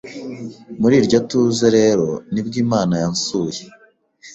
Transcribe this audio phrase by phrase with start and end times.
[0.79, 3.61] muri iryo tuze rero nibwo Imana yansuye,